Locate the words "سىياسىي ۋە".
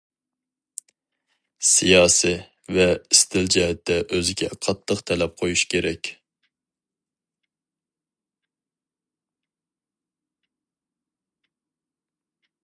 1.71-2.87